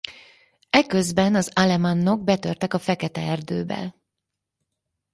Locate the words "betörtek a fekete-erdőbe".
2.23-3.95